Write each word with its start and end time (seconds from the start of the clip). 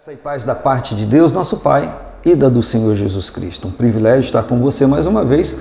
Graça 0.00 0.12
e 0.14 0.16
paz 0.16 0.44
da 0.46 0.54
parte 0.54 0.94
de 0.94 1.04
Deus, 1.04 1.30
nosso 1.30 1.58
Pai, 1.58 1.94
e 2.24 2.34
da 2.34 2.48
do 2.48 2.62
Senhor 2.62 2.94
Jesus 2.94 3.28
Cristo. 3.28 3.68
Um 3.68 3.70
privilégio 3.70 4.20
estar 4.20 4.44
com 4.44 4.58
você 4.58 4.86
mais 4.86 5.04
uma 5.04 5.26
vez, 5.26 5.54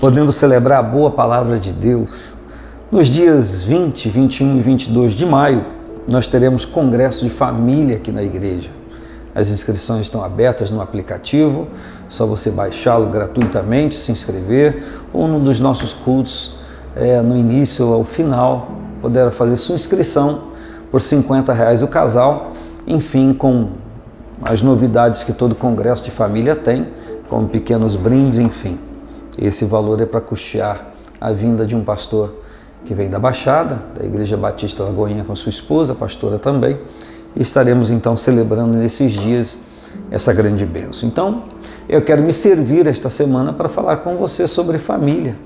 podendo 0.00 0.30
celebrar 0.30 0.78
a 0.78 0.82
boa 0.84 1.10
palavra 1.10 1.58
de 1.58 1.72
Deus. 1.72 2.36
Nos 2.88 3.08
dias 3.08 3.64
20, 3.64 4.08
21 4.10 4.58
e 4.58 4.62
22 4.62 5.14
de 5.14 5.26
maio, 5.26 5.66
nós 6.06 6.28
teremos 6.28 6.64
congresso 6.64 7.24
de 7.24 7.30
família 7.30 7.96
aqui 7.96 8.12
na 8.12 8.22
igreja. 8.22 8.70
As 9.34 9.50
inscrições 9.50 10.02
estão 10.02 10.22
abertas 10.22 10.70
no 10.70 10.80
aplicativo, 10.80 11.66
só 12.08 12.24
você 12.24 12.48
baixá-lo 12.48 13.08
gratuitamente, 13.08 13.96
se 13.96 14.12
inscrever, 14.12 14.84
ou 15.12 15.26
num 15.26 15.42
dos 15.42 15.58
nossos 15.58 15.92
cultos, 15.92 16.54
é, 16.94 17.20
no 17.20 17.36
início 17.36 17.88
ou 17.88 17.94
ao 17.94 18.04
final, 18.04 18.70
poderá 19.00 19.32
fazer 19.32 19.56
sua 19.56 19.74
inscrição 19.74 20.52
por 20.92 21.00
50 21.00 21.52
reais 21.52 21.82
o 21.82 21.88
casal 21.88 22.51
enfim, 22.86 23.32
com 23.32 23.70
as 24.42 24.62
novidades 24.62 25.22
que 25.22 25.32
todo 25.32 25.54
congresso 25.54 26.04
de 26.04 26.10
família 26.10 26.56
tem, 26.56 26.88
como 27.28 27.48
pequenos 27.48 27.96
brindes, 27.96 28.38
enfim. 28.38 28.78
Esse 29.38 29.64
valor 29.64 30.00
é 30.00 30.06
para 30.06 30.20
custear 30.20 30.92
a 31.20 31.32
vinda 31.32 31.64
de 31.64 31.74
um 31.74 31.82
pastor 31.82 32.42
que 32.84 32.94
vem 32.94 33.08
da 33.08 33.18
Baixada, 33.18 33.80
da 33.94 34.04
Igreja 34.04 34.36
Batista 34.36 34.82
Lagoinha 34.82 35.24
com 35.24 35.34
sua 35.34 35.50
esposa, 35.50 35.94
pastora 35.94 36.38
também, 36.38 36.78
e 37.34 37.42
estaremos 37.42 37.90
então 37.90 38.16
celebrando 38.16 38.76
nesses 38.76 39.12
dias 39.12 39.58
essa 40.10 40.32
grande 40.32 40.66
bênção. 40.66 41.08
Então, 41.08 41.44
eu 41.88 42.02
quero 42.02 42.22
me 42.22 42.32
servir 42.32 42.86
esta 42.86 43.08
semana 43.08 43.52
para 43.52 43.68
falar 43.68 43.98
com 43.98 44.16
você 44.16 44.46
sobre 44.46 44.78
família. 44.78 45.36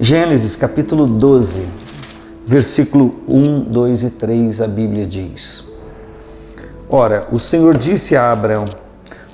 Gênesis 0.00 0.54
capítulo 0.56 1.06
12, 1.06 1.66
versículo 2.48 3.14
1, 3.28 3.60
2 3.64 4.02
e 4.04 4.10
3, 4.10 4.62
a 4.62 4.66
Bíblia 4.66 5.06
diz: 5.06 5.62
Ora, 6.88 7.28
o 7.30 7.38
Senhor 7.38 7.76
disse 7.76 8.16
a 8.16 8.32
Abraão: 8.32 8.64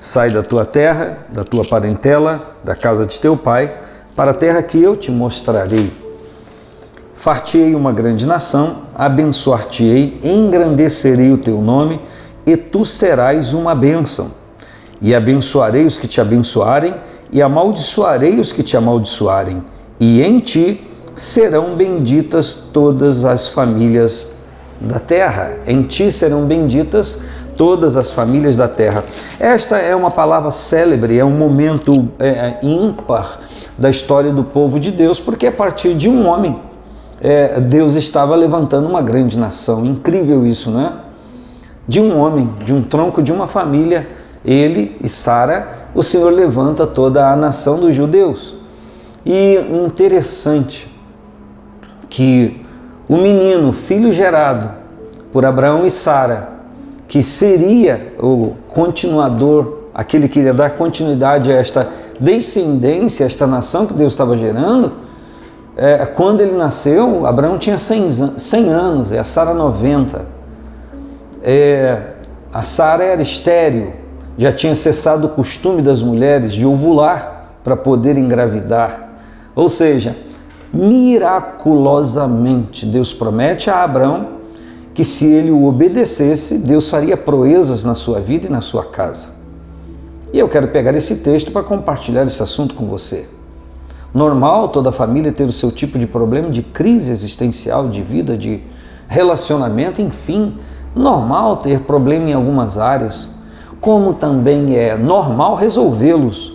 Sai 0.01 0.29
da 0.29 0.43
tua 0.43 0.65
terra, 0.65 1.19
da 1.31 1.41
tua 1.45 1.63
parentela, 1.63 2.57
da 2.61 2.75
casa 2.75 3.05
de 3.05 3.17
teu 3.17 3.37
pai, 3.37 3.73
para 4.17 4.31
a 4.31 4.33
terra 4.33 4.61
que 4.61 4.83
eu 4.83 4.97
te 4.97 5.11
mostrarei. 5.11 5.89
Fartei 7.15 7.73
uma 7.73 7.93
grande 7.93 8.27
nação, 8.27 8.81
abençoar-te-ei, 8.93 10.19
engrandecerei 10.21 11.31
o 11.31 11.37
teu 11.37 11.61
nome, 11.61 12.01
e 12.45 12.57
tu 12.57 12.83
serás 12.83 13.53
uma 13.53 13.73
bênção. 13.73 14.31
E 15.01 15.15
abençoarei 15.15 15.85
os 15.85 15.97
que 15.97 16.07
te 16.07 16.19
abençoarem, 16.19 16.93
e 17.31 17.41
amaldiçoarei 17.41 18.41
os 18.41 18.51
que 18.51 18.61
te 18.61 18.75
amaldiçoarem, 18.75 19.63
e 20.01 20.21
em 20.21 20.37
ti 20.39 20.85
serão 21.15 21.75
benditas 21.75 22.53
todas 22.53 23.23
as 23.25 23.47
famílias 23.47 24.31
da 24.79 24.99
terra. 24.99 25.55
Em 25.65 25.81
ti 25.81 26.11
serão 26.11 26.45
benditas 26.45 27.21
todas 27.57 27.95
as 27.95 28.11
famílias 28.11 28.57
da 28.57 28.67
terra. 28.67 29.03
Esta 29.39 29.77
é 29.77 29.95
uma 29.95 30.11
palavra 30.11 30.51
célebre, 30.51 31.17
é 31.17 31.23
um 31.23 31.31
momento 31.31 32.09
é, 32.19 32.27
é, 32.27 32.59
ímpar 32.61 33.39
da 33.77 33.89
história 33.89 34.31
do 34.31 34.43
povo 34.43 34.79
de 34.79 34.91
Deus, 34.91 35.19
porque 35.19 35.47
a 35.47 35.51
partir 35.51 35.95
de 35.95 36.09
um 36.09 36.27
homem, 36.27 36.59
é, 37.21 37.59
Deus 37.61 37.95
estava 37.95 38.35
levantando 38.35 38.87
uma 38.87 39.01
grande 39.01 39.39
nação. 39.39 39.85
Incrível 39.85 40.45
isso, 40.45 40.69
não 40.69 40.81
é? 40.81 40.93
De 41.87 42.01
um 42.01 42.19
homem, 42.19 42.53
de 42.63 42.73
um 42.73 42.81
tronco 42.81 43.21
de 43.21 43.31
uma 43.31 43.47
família, 43.47 44.07
ele 44.43 44.97
e 45.01 45.07
Sara, 45.07 45.87
o 45.93 46.03
Senhor 46.03 46.31
levanta 46.31 46.85
toda 46.85 47.29
a 47.29 47.35
nação 47.35 47.79
dos 47.79 47.95
judeus. 47.95 48.55
E 49.25 49.55
interessante, 49.85 50.94
que 52.09 52.65
o 53.07 53.17
menino, 53.17 53.71
filho 53.71 54.11
gerado 54.11 54.71
por 55.31 55.45
Abraão 55.45 55.85
e 55.85 55.91
Sara, 55.91 56.49
que 57.07 57.21
seria 57.21 58.13
o 58.19 58.53
continuador, 58.69 59.83
aquele 59.93 60.27
que 60.27 60.39
ia 60.39 60.53
dar 60.53 60.71
continuidade 60.71 61.51
a 61.51 61.55
esta 61.55 61.87
descendência, 62.19 63.25
a 63.25 63.27
esta 63.27 63.45
nação 63.45 63.85
que 63.85 63.93
Deus 63.93 64.13
estava 64.13 64.37
gerando, 64.37 64.93
é, 65.77 66.05
quando 66.05 66.41
ele 66.41 66.55
nasceu, 66.55 67.27
Abraão 67.27 67.57
tinha 67.57 67.77
100, 67.77 68.39
100 68.39 68.69
anos, 68.69 69.11
e 69.11 69.17
a 69.17 69.23
Sara 69.23 69.53
90. 69.53 70.25
É, 71.43 72.01
a 72.53 72.63
Sara 72.63 73.03
era 73.03 73.21
estéril, 73.21 73.91
já 74.37 74.51
tinha 74.51 74.73
cessado 74.73 75.27
o 75.27 75.29
costume 75.29 75.81
das 75.81 76.01
mulheres 76.01 76.53
de 76.53 76.65
ovular 76.65 77.49
para 77.63 77.75
poder 77.75 78.17
engravidar. 78.17 79.09
Ou 79.53 79.67
seja, 79.67 80.15
miraculosamente. 80.75 82.85
Deus 82.85 83.13
promete 83.13 83.69
a 83.69 83.83
Abraão 83.83 84.35
que 84.93 85.03
se 85.03 85.25
ele 85.25 85.51
o 85.51 85.65
obedecesse, 85.65 86.59
Deus 86.59 86.87
faria 86.87 87.17
proezas 87.17 87.83
na 87.83 87.95
sua 87.95 88.21
vida 88.21 88.47
e 88.47 88.49
na 88.49 88.61
sua 88.61 88.85
casa. 88.85 89.27
E 90.31 90.39
eu 90.39 90.47
quero 90.47 90.69
pegar 90.69 90.95
esse 90.95 91.17
texto 91.17 91.51
para 91.51 91.63
compartilhar 91.63 92.23
esse 92.23 92.41
assunto 92.41 92.73
com 92.75 92.85
você. 92.85 93.27
Normal 94.13 94.69
toda 94.69 94.93
família 94.93 95.33
ter 95.33 95.43
o 95.43 95.51
seu 95.51 95.69
tipo 95.69 95.99
de 95.99 96.07
problema, 96.07 96.49
de 96.49 96.63
crise 96.63 97.11
existencial, 97.11 97.89
de 97.89 98.01
vida, 98.01 98.37
de 98.37 98.63
relacionamento, 99.07 100.01
enfim. 100.01 100.57
Normal 100.95 101.57
ter 101.57 101.81
problema 101.81 102.29
em 102.29 102.33
algumas 102.33 102.77
áreas, 102.77 103.29
como 103.81 104.13
também 104.13 104.77
é 104.77 104.97
normal 104.97 105.55
resolvê-los. 105.55 106.53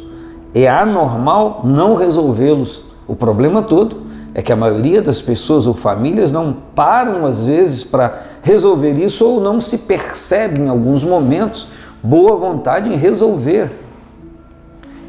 É 0.55 0.67
anormal 0.67 1.61
não 1.63 1.95
resolvê-los. 1.95 2.89
O 3.11 3.17
problema 3.17 3.61
todo 3.61 4.03
é 4.33 4.41
que 4.41 4.53
a 4.53 4.57
maioria 4.57 5.03
das 5.03 5.21
pessoas 5.21 5.67
ou 5.67 5.75
famílias 5.75 6.31
não 6.31 6.57
param 6.77 7.27
às 7.27 7.45
vezes 7.45 7.83
para 7.83 8.23
resolver 8.41 8.93
isso 8.93 9.27
ou 9.27 9.41
não 9.41 9.61
se 9.61 9.79
percebe 9.79 10.61
em 10.61 10.69
alguns 10.69 11.03
momentos 11.03 11.67
boa 12.01 12.37
vontade 12.37 12.89
em 12.89 12.95
resolver. 12.95 13.73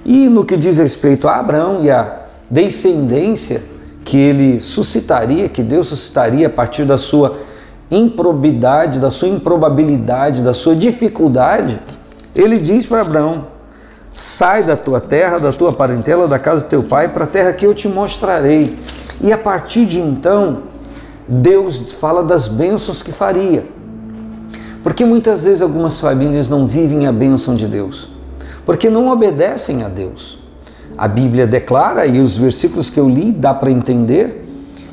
E 0.03 0.28
no 0.28 0.44
que 0.44 0.57
diz 0.57 0.79
respeito 0.79 1.28
a 1.28 1.35
Abraão 1.35 1.84
e 1.84 1.91
a 1.91 2.22
descendência 2.50 3.61
que 4.03 4.17
ele 4.17 4.59
suscitaria, 4.59 5.47
que 5.47 5.61
Deus 5.61 5.90
suscitaria 5.90 6.47
a 6.47 6.50
partir 6.50 6.85
da 6.85 6.97
sua 6.97 7.38
improbidade, 7.91 9.00
da 9.00 9.11
sua 9.11 9.28
improbabilidade, 9.28 10.41
da 10.41 10.56
sua 10.56 10.75
dificuldade, 10.75 11.79
ele 12.35 12.57
diz 12.57 12.84
para 12.88 13.01
Abraão: 13.01 13.45
Sai 14.11 14.63
da 14.63 14.75
tua 14.75 14.99
terra, 14.99 15.39
da 15.39 15.51
tua 15.51 15.72
parentela, 15.72 16.27
da 16.27 16.38
casa 16.38 16.63
do 16.66 16.69
teu 16.69 16.83
pai, 16.83 17.07
para 17.07 17.23
a 17.23 17.27
terra 17.27 17.53
que 17.53 17.66
eu 17.66 17.73
te 17.73 17.88
mostrarei. 17.88 18.77
E 19.22 19.31
a 19.31 19.38
partir 19.38 19.85
de 19.85 19.99
então, 19.99 20.63
Deus 21.27 21.91
fala 21.94 22.23
das 22.23 22.47
bênçãos 22.47 23.01
que 23.01 23.11
faria. 23.11 23.66
Porque 24.83 25.05
muitas 25.05 25.45
vezes 25.45 25.61
algumas 25.61 25.99
famílias 25.99 26.49
não 26.49 26.67
vivem 26.67 27.05
a 27.07 27.11
bênção 27.11 27.55
de 27.55 27.67
Deus, 27.67 28.09
porque 28.66 28.89
não 28.89 29.09
obedecem 29.09 29.83
a 29.83 29.88
Deus. 29.88 30.39
A 30.97 31.07
Bíblia 31.07 31.47
declara, 31.47 32.05
e 32.05 32.19
os 32.19 32.35
versículos 32.35 32.89
que 32.89 32.99
eu 32.99 33.07
li 33.07 33.31
dá 33.31 33.53
para 33.53 33.72
entender, 33.72 34.41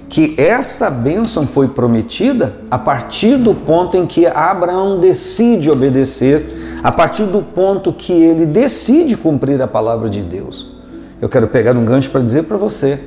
que 0.09 0.35
essa 0.39 0.89
bênção 0.89 1.47
foi 1.47 1.69
prometida 1.69 2.55
a 2.71 2.79
partir 2.79 3.37
do 3.37 3.55
ponto 3.55 3.97
em 3.97 4.07
que 4.07 4.27
Abraão 4.27 4.99
decide 4.99 5.71
obedecer, 5.71 6.81
a 6.83 6.91
partir 6.91 7.25
do 7.25 7.43
ponto 7.43 7.93
que 7.93 8.13
ele 8.13 8.47
decide 8.47 9.17
cumprir 9.17 9.61
a 9.61 9.67
palavra 9.67 10.09
de 10.09 10.25
Deus. 10.25 10.79
Eu 11.21 11.29
quero 11.29 11.49
pegar 11.49 11.77
um 11.77 11.85
gancho 11.85 12.11
para 12.11 12.23
dizer 12.23 12.45
para 12.45 12.57
você 12.57 12.99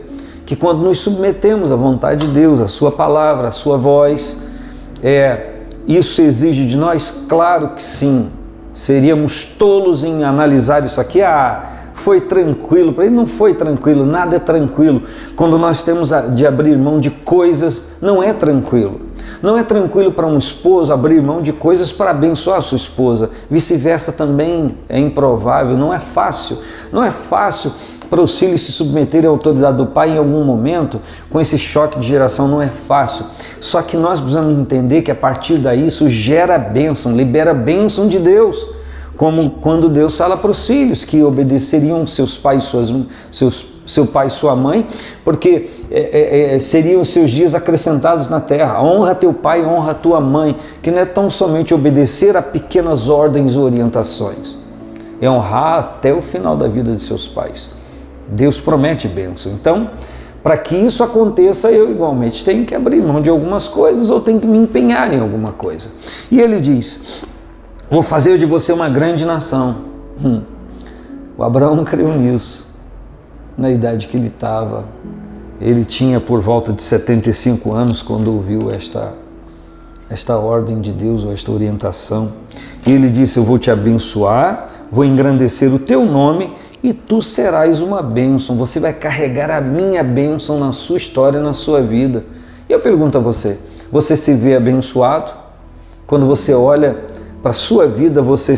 que 0.45 0.55
quando 0.55 0.83
nos 0.83 0.99
submetemos 0.99 1.71
à 1.71 1.75
vontade 1.75 2.27
de 2.27 2.33
Deus, 2.33 2.59
à 2.59 2.67
Sua 2.67 2.91
palavra, 2.91 3.47
à 3.47 3.51
Sua 3.51 3.77
voz, 3.77 4.37
é, 5.01 5.55
isso 5.87 6.21
exige 6.21 6.65
de 6.65 6.77
nós? 6.77 7.23
Claro 7.27 7.69
que 7.69 7.81
sim. 7.81 8.29
Seríamos 8.73 9.43
tolos 9.45 10.03
em 10.03 10.23
analisar 10.23 10.85
isso 10.85 11.01
aqui. 11.01 11.21
Ah, 11.21 11.63
foi 12.01 12.19
tranquilo. 12.19 12.93
Para 12.93 13.05
ele 13.05 13.15
não 13.15 13.27
foi 13.27 13.53
tranquilo, 13.53 14.05
nada 14.05 14.35
é 14.35 14.39
tranquilo. 14.39 15.03
Quando 15.35 15.57
nós 15.57 15.83
temos 15.83 16.11
de 16.33 16.45
abrir 16.45 16.77
mão 16.77 16.99
de 16.99 17.09
coisas, 17.09 17.97
não 18.01 18.21
é 18.21 18.33
tranquilo. 18.33 19.01
Não 19.41 19.57
é 19.57 19.63
tranquilo 19.63 20.11
para 20.11 20.25
um 20.25 20.37
esposo 20.37 20.91
abrir 20.91 21.21
mão 21.21 21.41
de 21.41 21.53
coisas 21.53 21.91
para 21.91 22.11
abençoar 22.11 22.57
a 22.57 22.61
sua 22.61 22.75
esposa. 22.75 23.29
Vice-versa 23.49 24.11
também 24.11 24.77
é 24.89 24.99
improvável, 24.99 25.77
não 25.77 25.93
é 25.93 25.99
fácil. 25.99 26.57
Não 26.91 27.03
é 27.03 27.11
fácil 27.11 27.71
para 28.09 28.21
os 28.21 28.37
filhos 28.37 28.61
se 28.61 28.71
submeterem 28.71 29.27
à 29.27 29.31
autoridade 29.31 29.77
do 29.77 29.85
pai 29.85 30.11
em 30.11 30.17
algum 30.17 30.43
momento, 30.43 30.99
com 31.29 31.39
esse 31.39 31.57
choque 31.57 31.99
de 31.99 32.07
geração, 32.07 32.47
não 32.47 32.61
é 32.61 32.67
fácil. 32.67 33.25
Só 33.61 33.81
que 33.81 33.95
nós 33.95 34.19
precisamos 34.19 34.59
entender 34.59 35.01
que 35.01 35.11
a 35.11 35.15
partir 35.15 35.57
daí 35.57 35.87
isso 35.87 36.09
gera 36.09 36.57
bênção, 36.57 37.15
libera 37.15 37.53
bênção 37.53 38.07
de 38.07 38.19
Deus 38.19 38.80
como 39.17 39.49
quando 39.51 39.89
Deus 39.89 40.17
fala 40.17 40.35
para 40.35 40.49
os 40.49 40.65
filhos 40.65 41.03
que 41.03 41.21
obedeceriam 41.21 42.05
seus 42.07 42.37
pais, 42.37 42.63
suas, 42.63 42.91
seus, 43.31 43.67
seu 43.85 44.07
pai 44.07 44.27
e 44.27 44.29
sua 44.31 44.55
mãe, 44.55 44.87
porque 45.23 45.69
é, 45.91 46.53
é, 46.53 46.55
é, 46.55 46.59
seriam 46.59 47.03
seus 47.05 47.29
dias 47.29 47.53
acrescentados 47.53 48.27
na 48.27 48.39
terra. 48.39 48.81
Honra 48.81 49.13
teu 49.13 49.33
pai, 49.33 49.65
honra 49.65 49.93
tua 49.93 50.19
mãe, 50.19 50.55
que 50.81 50.89
não 50.89 50.99
é 50.99 51.05
tão 51.05 51.29
somente 51.29 51.73
obedecer 51.73 52.35
a 52.35 52.41
pequenas 52.41 53.09
ordens 53.09 53.55
ou 53.55 53.65
orientações, 53.65 54.57
é 55.21 55.29
honrar 55.29 55.79
até 55.79 56.13
o 56.13 56.21
final 56.21 56.57
da 56.57 56.67
vida 56.67 56.95
de 56.95 57.01
seus 57.01 57.27
pais. 57.27 57.69
Deus 58.27 58.59
promete 58.59 59.07
bênção. 59.07 59.51
Então, 59.51 59.89
Para 60.43 60.57
que 60.57 60.75
isso 60.75 61.03
aconteça, 61.03 61.71
eu 61.71 61.91
igualmente 61.91 62.43
tenho 62.43 62.65
que 62.65 62.73
abrir 62.73 63.01
mão 63.01 63.21
de 63.21 63.29
algumas 63.29 63.67
coisas 63.67 64.09
ou 64.09 64.19
tenho 64.19 64.39
que 64.39 64.47
me 64.47 64.57
empenhar 64.57 65.13
em 65.13 65.19
alguma 65.19 65.51
coisa. 65.51 65.89
E 66.31 66.39
ele 66.41 66.59
diz: 66.59 67.23
Vou 67.91 68.01
fazer 68.01 68.37
de 68.37 68.45
você 68.45 68.71
uma 68.71 68.87
grande 68.87 69.25
nação. 69.25 69.75
Hum. 70.23 70.43
O 71.37 71.43
Abraão 71.43 71.83
creu 71.83 72.17
nisso, 72.17 72.73
na 73.57 73.69
idade 73.69 74.07
que 74.07 74.15
ele 74.15 74.29
estava. 74.29 74.85
Ele 75.59 75.83
tinha 75.83 76.17
por 76.21 76.39
volta 76.39 76.71
de 76.71 76.81
75 76.81 77.73
anos 77.73 78.01
quando 78.01 78.33
ouviu 78.33 78.71
esta, 78.71 79.11
esta 80.09 80.37
ordem 80.37 80.79
de 80.79 80.93
Deus, 80.93 81.25
ou 81.25 81.33
esta 81.33 81.51
orientação. 81.51 82.31
E 82.87 82.93
ele 82.93 83.09
disse: 83.09 83.37
Eu 83.37 83.43
vou 83.43 83.59
te 83.59 83.69
abençoar, 83.69 84.67
vou 84.89 85.03
engrandecer 85.03 85.69
o 85.73 85.77
teu 85.77 86.05
nome 86.05 86.53
e 86.81 86.93
tu 86.93 87.21
serás 87.21 87.81
uma 87.81 88.01
bênção. 88.01 88.55
Você 88.55 88.79
vai 88.79 88.93
carregar 88.93 89.51
a 89.51 89.59
minha 89.59 90.01
bênção 90.01 90.57
na 90.57 90.71
sua 90.71 90.95
história, 90.95 91.41
na 91.41 91.51
sua 91.51 91.81
vida. 91.81 92.23
E 92.69 92.71
eu 92.71 92.79
pergunto 92.79 93.17
a 93.17 93.21
você: 93.21 93.59
você 93.91 94.15
se 94.15 94.33
vê 94.33 94.55
abençoado? 94.55 95.33
Quando 96.07 96.25
você 96.25 96.53
olha 96.53 97.10
para 97.41 97.51
a 97.51 97.55
sua 97.55 97.87
vida, 97.87 98.21
você 98.21 98.55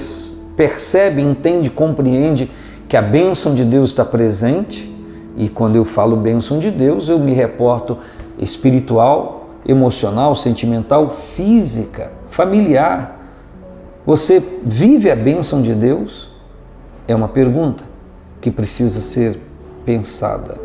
percebe, 0.56 1.22
entende, 1.22 1.70
compreende 1.70 2.52
que 2.88 2.98
a 2.98 3.02
bênção 3.02 3.56
de 3.56 3.64
Deus 3.64 3.90
está 3.90 4.04
presente? 4.04 4.90
E 5.36 5.50
quando 5.50 5.76
eu 5.76 5.86
falo 5.86 6.16
bênção 6.16 6.60
de 6.60 6.70
Deus, 6.70 7.10
eu 7.10 7.18
me 7.18 7.34
reporto 7.34 7.98
espiritual, 8.38 9.50
emocional, 9.66 10.36
sentimental, 10.36 11.10
física, 11.10 12.12
familiar. 12.28 13.20
Você 14.06 14.44
vive 14.64 15.10
a 15.10 15.16
bênção 15.16 15.62
de 15.62 15.74
Deus? 15.74 16.30
É 17.08 17.16
uma 17.16 17.28
pergunta 17.28 17.84
que 18.40 18.52
precisa 18.52 19.02
ser 19.02 19.40
pensada. 19.86 20.58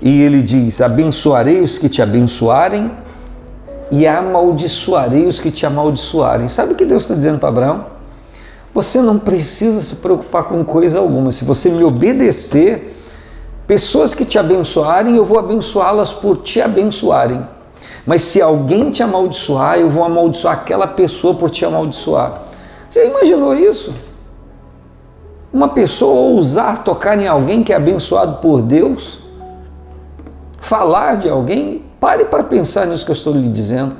E 0.00 0.22
ele 0.22 0.42
diz: 0.42 0.80
Abençoarei 0.80 1.60
os 1.60 1.78
que 1.78 1.88
te 1.88 2.02
abençoarem 2.02 2.90
e 3.92 4.06
amaldiçoarei 4.06 5.26
os 5.26 5.38
que 5.38 5.50
te 5.50 5.66
amaldiçoarem. 5.66 6.48
Sabe 6.48 6.72
o 6.72 6.74
que 6.74 6.86
Deus 6.86 7.02
está 7.02 7.14
dizendo 7.14 7.38
para 7.38 7.50
Abraão? 7.50 7.86
Você 8.72 9.02
não 9.02 9.18
precisa 9.18 9.82
se 9.82 9.96
preocupar 9.96 10.44
com 10.44 10.64
coisa 10.64 10.98
alguma. 10.98 11.30
Se 11.30 11.44
você 11.44 11.68
me 11.68 11.84
obedecer, 11.84 12.96
pessoas 13.66 14.14
que 14.14 14.24
te 14.24 14.38
abençoarem, 14.38 15.14
eu 15.14 15.26
vou 15.26 15.38
abençoá-las 15.38 16.14
por 16.14 16.38
te 16.38 16.58
abençoarem. 16.62 17.46
Mas 18.06 18.22
se 18.22 18.40
alguém 18.40 18.90
te 18.90 19.02
amaldiçoar, 19.02 19.78
eu 19.78 19.90
vou 19.90 20.04
amaldiçoar 20.04 20.54
aquela 20.54 20.86
pessoa 20.86 21.34
por 21.34 21.50
te 21.50 21.62
amaldiçoar. 21.62 22.44
Você 22.88 23.06
imaginou 23.06 23.54
isso? 23.54 23.92
Uma 25.52 25.68
pessoa 25.68 26.14
ousar 26.14 26.82
tocar 26.82 27.20
em 27.20 27.28
alguém 27.28 27.62
que 27.62 27.74
é 27.74 27.76
abençoado 27.76 28.38
por 28.38 28.62
Deus, 28.62 29.18
falar 30.56 31.18
de 31.18 31.28
alguém, 31.28 31.91
pare 32.02 32.24
para 32.24 32.42
pensar 32.42 32.84
nisso 32.84 33.04
que 33.04 33.12
eu 33.12 33.14
estou 33.14 33.32
lhe 33.32 33.48
dizendo. 33.48 33.94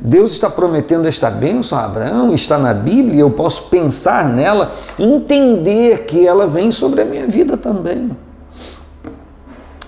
Deus 0.00 0.32
está 0.32 0.48
prometendo 0.48 1.06
esta 1.06 1.30
bênção 1.30 1.76
a 1.76 1.84
Abraão, 1.84 2.32
está 2.32 2.56
na 2.56 2.72
Bíblia, 2.72 3.16
e 3.16 3.20
eu 3.20 3.30
posso 3.30 3.64
pensar 3.64 4.30
nela, 4.30 4.72
entender 4.98 6.06
que 6.06 6.26
ela 6.26 6.46
vem 6.46 6.72
sobre 6.72 7.02
a 7.02 7.04
minha 7.04 7.26
vida 7.26 7.58
também. 7.58 8.16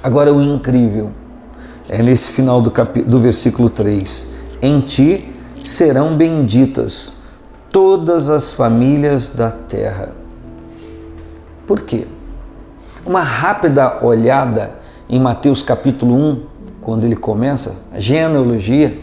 Agora, 0.03 0.35
o 0.35 0.43
incrível 0.43 1.11
é 1.89 2.03
nesse 2.03 2.31
final 2.31 2.61
do, 2.61 2.71
cap... 2.71 3.03
do 3.03 3.19
versículo 3.21 3.71
3: 3.71 4.27
Em 4.61 4.81
ti 4.81 5.33
serão 5.65 6.15
benditas 6.15 7.15
todas 7.73 8.29
as 8.29 8.53
famílias 8.53 9.31
da 9.31 9.51
terra. 9.51 10.13
Por 11.67 11.81
quê? 11.83 12.07
Uma 13.05 13.23
rápida 13.23 14.05
olhada 14.05 14.75
em 15.09 15.19
Mateus 15.19 15.63
capítulo 15.63 16.15
1, 16.15 16.56
quando 16.87 17.05
ele 17.05 17.17
começa 17.17 17.83
a 17.91 17.99
genealogia, 17.99 18.97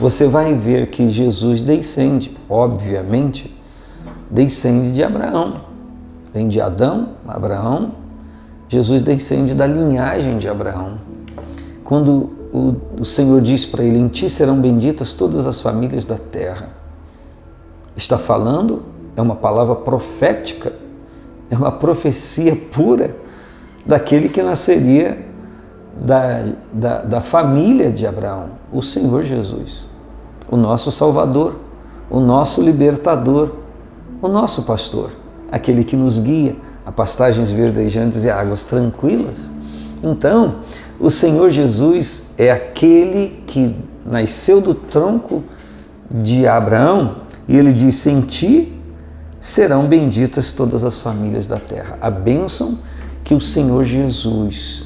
você 0.00 0.26
vai 0.26 0.54
ver 0.54 0.90
que 0.90 1.08
Jesus 1.08 1.62
descende, 1.62 2.36
obviamente, 2.50 3.56
descende 4.28 4.90
de 4.90 5.04
Abraão. 5.04 5.60
Vem 6.34 6.48
de 6.48 6.60
Adão, 6.60 7.10
Abraão, 7.28 7.92
Jesus 8.68 9.02
descende 9.02 9.54
da 9.54 9.68
linhagem 9.68 10.36
de 10.36 10.48
Abraão. 10.48 10.98
Quando 11.84 12.32
o, 12.52 12.74
o 13.00 13.04
Senhor 13.04 13.40
diz 13.40 13.64
para 13.64 13.84
ele: 13.84 14.00
Em 14.00 14.08
ti 14.08 14.28
serão 14.28 14.60
benditas 14.60 15.14
todas 15.14 15.46
as 15.46 15.60
famílias 15.60 16.04
da 16.04 16.18
terra. 16.18 16.70
Está 17.94 18.18
falando, 18.18 18.82
é 19.14 19.22
uma 19.22 19.36
palavra 19.36 19.76
profética 19.76 20.72
é 21.52 21.54
uma 21.54 21.70
profecia 21.70 22.56
pura 22.56 23.14
daquele 23.84 24.30
que 24.30 24.42
nasceria 24.42 25.31
da, 26.00 26.44
da, 26.72 27.02
da 27.02 27.20
família 27.20 27.92
de 27.92 28.06
Abraão, 28.06 28.50
o 28.72 28.82
Senhor 28.82 29.22
Jesus, 29.22 29.86
o 30.50 30.56
nosso 30.56 30.90
Salvador, 30.90 31.56
o 32.10 32.20
nosso 32.20 32.62
libertador, 32.62 33.52
o 34.20 34.28
nosso 34.28 34.62
pastor, 34.62 35.10
aquele 35.50 35.84
que 35.84 35.96
nos 35.96 36.18
guia 36.18 36.56
a 36.84 36.90
pastagens 36.90 37.50
verdejantes 37.50 38.24
e 38.24 38.30
águas 38.30 38.64
tranquilas. 38.64 39.50
Então, 40.02 40.56
o 40.98 41.10
Senhor 41.10 41.50
Jesus 41.50 42.30
é 42.36 42.50
aquele 42.50 43.42
que 43.46 43.76
nasceu 44.04 44.60
do 44.60 44.74
tronco 44.74 45.44
de 46.10 46.46
Abraão 46.46 47.22
e 47.46 47.56
ele 47.56 47.72
disse: 47.72 48.10
Em 48.10 48.20
ti 48.20 48.76
serão 49.40 49.86
benditas 49.86 50.52
todas 50.52 50.84
as 50.84 51.00
famílias 51.00 51.46
da 51.46 51.58
terra. 51.58 51.98
A 52.00 52.10
bênção 52.10 52.78
que 53.24 53.34
o 53.34 53.40
Senhor 53.40 53.84
Jesus 53.84 54.84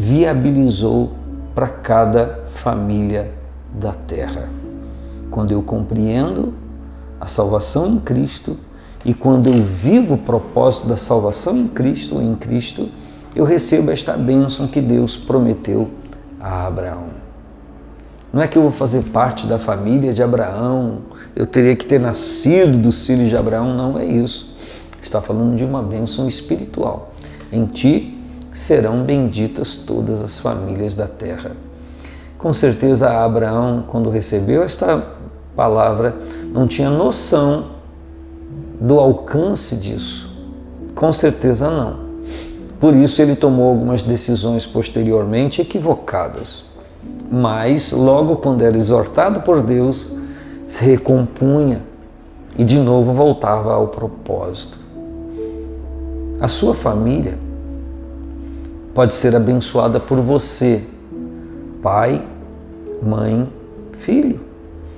viabilizou 0.00 1.10
para 1.54 1.68
cada 1.68 2.44
família 2.54 3.30
da 3.78 3.92
terra. 3.92 4.48
Quando 5.30 5.52
eu 5.52 5.62
compreendo 5.62 6.54
a 7.20 7.26
salvação 7.26 7.86
em 7.86 8.00
Cristo 8.00 8.56
e 9.04 9.12
quando 9.12 9.48
eu 9.48 9.62
vivo 9.62 10.14
o 10.14 10.18
propósito 10.18 10.88
da 10.88 10.96
salvação 10.96 11.54
em 11.54 11.68
Cristo, 11.68 12.18
em 12.18 12.34
Cristo, 12.34 12.88
eu 13.36 13.44
recebo 13.44 13.90
esta 13.90 14.16
bênção 14.16 14.66
que 14.66 14.80
Deus 14.80 15.18
prometeu 15.18 15.90
a 16.40 16.66
Abraão. 16.66 17.08
Não 18.32 18.40
é 18.40 18.48
que 18.48 18.56
eu 18.56 18.62
vou 18.62 18.72
fazer 18.72 19.02
parte 19.02 19.46
da 19.46 19.58
família 19.58 20.14
de 20.14 20.22
Abraão, 20.22 21.00
eu 21.36 21.46
teria 21.46 21.76
que 21.76 21.84
ter 21.84 22.00
nascido 22.00 22.78
dos 22.78 23.06
filhos 23.06 23.28
de 23.28 23.36
Abraão, 23.36 23.76
não 23.76 23.98
é 23.98 24.04
isso. 24.06 24.86
Está 25.02 25.20
falando 25.20 25.56
de 25.56 25.64
uma 25.64 25.82
bênção 25.82 26.26
espiritual. 26.26 27.12
Em 27.52 27.66
ti 27.66 28.09
serão 28.52 29.02
benditas 29.02 29.76
todas 29.76 30.22
as 30.22 30.38
famílias 30.38 30.94
da 30.94 31.06
terra. 31.06 31.52
Com 32.38 32.52
certeza, 32.52 33.10
Abraão, 33.10 33.84
quando 33.86 34.08
recebeu 34.10 34.62
esta 34.62 35.04
palavra, 35.54 36.16
não 36.52 36.66
tinha 36.66 36.88
noção 36.88 37.66
do 38.80 38.98
alcance 38.98 39.76
disso. 39.76 40.30
Com 40.94 41.12
certeza, 41.12 41.70
não. 41.70 42.10
Por 42.80 42.94
isso, 42.94 43.20
ele 43.20 43.36
tomou 43.36 43.68
algumas 43.68 44.02
decisões 44.02 44.66
posteriormente 44.66 45.60
equivocadas 45.60 46.70
mas 47.30 47.92
logo 47.92 48.36
quando 48.36 48.62
era 48.62 48.76
exortado 48.76 49.42
por 49.42 49.62
Deus, 49.62 50.12
se 50.66 50.84
recompunha 50.84 51.82
e 52.58 52.64
de 52.64 52.78
novo 52.78 53.12
voltava 53.12 53.72
ao 53.72 53.88
propósito. 53.88 54.78
A 56.40 56.48
sua 56.48 56.74
família 56.74 57.38
pode 58.94 59.14
ser 59.14 59.34
abençoada 59.34 59.98
por 60.00 60.20
você, 60.20 60.84
pai, 61.82 62.26
mãe, 63.02 63.50
filho. 63.98 64.40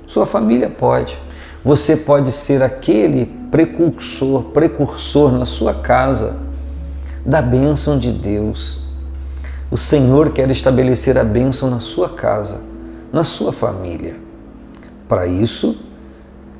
Sua 0.06 0.26
família 0.26 0.68
pode. 0.68 1.18
Você 1.64 1.96
pode 1.96 2.32
ser 2.32 2.62
aquele 2.62 3.26
precursor, 3.50 4.44
precursor 4.44 5.32
na 5.32 5.46
sua 5.46 5.74
casa 5.74 6.40
da 7.24 7.40
bênção 7.40 7.98
de 7.98 8.10
Deus 8.10 8.82
o 9.72 9.76
Senhor 9.78 10.32
quer 10.32 10.50
estabelecer 10.50 11.16
a 11.16 11.24
bênção 11.24 11.70
na 11.70 11.80
sua 11.80 12.10
casa, 12.10 12.60
na 13.10 13.24
sua 13.24 13.54
família. 13.54 14.16
Para 15.08 15.26
isso, 15.26 15.78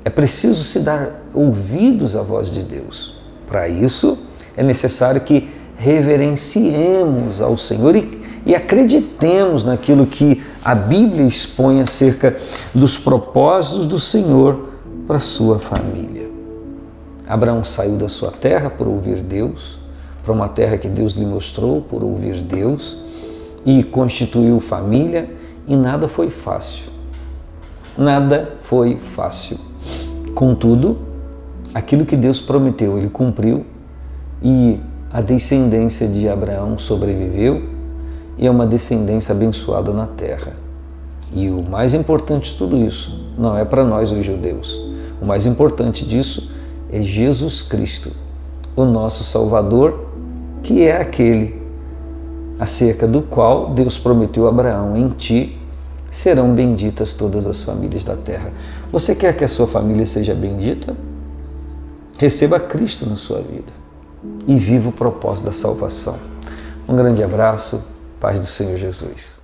é 0.03 0.09
preciso 0.09 0.65
se 0.65 0.81
dar 0.81 1.23
ouvidos 1.35 2.17
à 2.17 2.23
voz 2.23 2.51
de 2.51 2.63
Deus. 2.63 3.15
Para 3.47 3.69
isso, 3.69 4.17
é 4.57 4.63
necessário 4.63 5.21
que 5.21 5.51
reverenciemos 5.77 7.41
ao 7.41 7.57
Senhor 7.57 7.97
e, 7.97 8.21
e, 8.47 8.55
acreditemos 8.55 9.65
naquilo 9.65 10.07
que 10.07 10.43
a 10.65 10.75
Bíblia 10.75 11.27
expõe 11.27 11.81
acerca 11.81 12.37
dos 12.75 12.97
propósitos 12.97 13.87
do 13.87 13.99
Senhor 13.99 14.69
para 15.07 15.19
sua 15.19 15.59
família. 15.59 16.31
Abraão 17.27 17.65
saiu 17.65 17.97
da 17.97 18.09
sua 18.09 18.31
terra 18.31 18.71
por 18.71 18.87
ouvir 18.87 19.21
Deus, 19.21 19.81
para 20.23 20.33
uma 20.33 20.49
terra 20.49 20.77
que 20.77 20.89
Deus 20.89 21.15
lhe 21.15 21.27
mostrou 21.27 21.81
por 21.81 22.03
ouvir 22.03 22.43
Deus 22.43 22.97
e 23.65 23.83
constituiu 23.83 24.61
família 24.61 25.31
e 25.67 25.77
nada 25.77 26.09
foi 26.09 26.31
fácil. 26.31 26.93
Nada 27.97 28.57
foi 28.63 28.97
fácil. 28.97 29.59
Contudo, 30.35 30.99
aquilo 31.75 32.05
que 32.05 32.17
Deus 32.17 32.41
prometeu, 32.41 32.97
ele 32.99 33.09
cumpriu 33.09 33.67
e 34.43 34.81
a 35.13 35.21
descendência 35.21 36.09
de 36.09 36.27
Abraão 36.27 36.79
sobreviveu 36.79 37.69
e 38.39 38.47
a 38.47 38.51
uma 38.51 38.67
descendência 38.67 39.33
abençoada 39.33 39.93
na 39.93 40.07
terra. 40.07 40.57
E 41.35 41.51
o 41.51 41.69
mais 41.69 41.93
importante 41.93 42.51
de 42.51 42.57
tudo 42.57 42.79
isso 42.79 43.31
não 43.37 43.57
é 43.57 43.65
para 43.65 43.85
nós, 43.85 44.11
os 44.11 44.25
judeus. 44.25 44.75
O 45.21 45.27
mais 45.27 45.45
importante 45.45 46.07
disso 46.07 46.51
é 46.91 47.03
Jesus 47.03 47.61
Cristo, 47.61 48.11
o 48.75 48.87
nosso 48.87 49.23
Salvador, 49.23 50.07
que 50.63 50.83
é 50.83 50.97
aquele 50.97 51.61
acerca 52.59 53.07
do 53.07 53.21
qual 53.21 53.75
Deus 53.75 53.99
prometeu 53.99 54.47
a 54.47 54.49
Abraão: 54.49 54.97
em 54.97 55.11
ti 55.11 55.59
serão 56.11 56.55
benditas 56.55 57.13
todas 57.13 57.47
as 57.47 57.61
famílias 57.61 58.03
da 58.03 58.17
terra. 58.17 58.51
Você 58.91 59.15
quer 59.15 59.37
que 59.37 59.45
a 59.45 59.49
sua 59.49 59.67
família 59.67 60.07
seja 60.07 60.35
bendita? 60.35 60.97
Receba 62.19 62.59
Cristo 62.59 63.07
na 63.07 63.17
sua 63.17 63.41
vida 63.41 63.82
e 64.47 64.57
viva 64.57 64.89
o 64.89 64.93
propósito 64.93 65.47
da 65.47 65.53
salvação. 65.53 66.19
Um 66.89 66.97
grande 66.97 67.23
abraço, 67.23 67.85
paz 68.21 68.39
do 68.39 68.47
Senhor 68.47 68.79
Jesus. 68.79 69.42